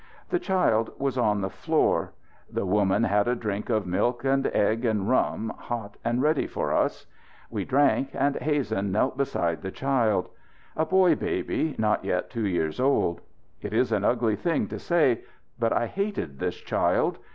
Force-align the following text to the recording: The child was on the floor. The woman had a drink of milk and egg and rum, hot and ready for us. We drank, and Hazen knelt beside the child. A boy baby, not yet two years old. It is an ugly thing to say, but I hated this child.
The 0.29 0.39
child 0.39 0.89
was 0.97 1.15
on 1.15 1.41
the 1.41 1.49
floor. 1.51 2.13
The 2.49 2.65
woman 2.65 3.03
had 3.03 3.27
a 3.27 3.35
drink 3.35 3.69
of 3.69 3.85
milk 3.85 4.23
and 4.23 4.47
egg 4.47 4.83
and 4.83 5.07
rum, 5.07 5.53
hot 5.55 5.97
and 6.03 6.19
ready 6.23 6.47
for 6.47 6.73
us. 6.73 7.05
We 7.51 7.65
drank, 7.65 8.09
and 8.15 8.35
Hazen 8.37 8.91
knelt 8.91 9.15
beside 9.15 9.61
the 9.61 9.69
child. 9.69 10.29
A 10.75 10.87
boy 10.87 11.13
baby, 11.13 11.75
not 11.77 12.03
yet 12.03 12.31
two 12.31 12.47
years 12.47 12.79
old. 12.79 13.21
It 13.61 13.73
is 13.73 13.91
an 13.91 14.03
ugly 14.03 14.35
thing 14.35 14.67
to 14.69 14.79
say, 14.79 15.21
but 15.59 15.71
I 15.71 15.85
hated 15.85 16.39
this 16.39 16.55
child. 16.55 17.19